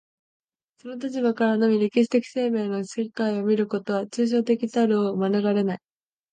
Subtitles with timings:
[0.79, 5.79] その立場からのみ歴史的生命の世界を見ることは、抽象的たるを免れない。